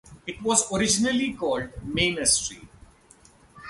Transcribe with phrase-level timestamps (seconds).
[0.25, 2.67] It was originally called Manor Street.